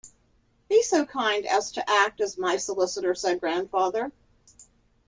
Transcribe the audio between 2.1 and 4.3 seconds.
as my solicitor," said Grandfather.